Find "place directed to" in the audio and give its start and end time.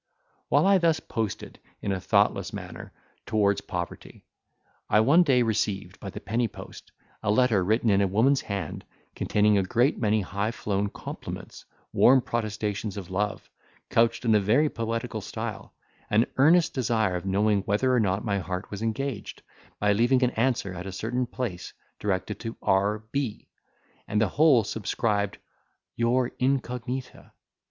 21.27-22.57